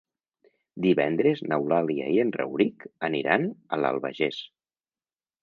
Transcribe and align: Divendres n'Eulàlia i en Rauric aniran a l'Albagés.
Divendres 0.85 1.43
n'Eulàlia 1.51 2.07
i 2.15 2.17
en 2.23 2.33
Rauric 2.39 2.87
aniran 3.11 3.47
a 3.47 3.81
l'Albagés. 3.83 4.43